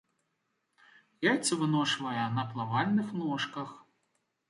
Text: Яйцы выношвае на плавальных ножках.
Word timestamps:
Яйцы 1.29 1.53
выношвае 1.61 2.25
на 2.41 2.49
плавальных 2.55 3.15
ножках. 3.23 3.81